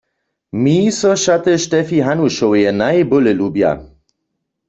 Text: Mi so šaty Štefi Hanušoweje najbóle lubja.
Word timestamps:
Mi 0.61 0.71
so 0.99 1.11
šaty 1.23 1.53
Štefi 1.65 1.99
Hanušoweje 2.07 2.71
najbóle 2.79 3.37
lubja. 3.43 3.77